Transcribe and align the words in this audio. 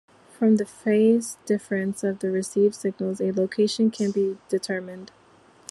From 0.31 0.55
the 0.55 0.65
phase 0.65 1.37
difference 1.45 2.03
of 2.03 2.17
the 2.17 2.31
received 2.31 2.73
signals, 2.73 3.21
a 3.21 3.31
location 3.31 3.91
can 3.91 4.09
be 4.09 4.35
determined. 4.49 5.11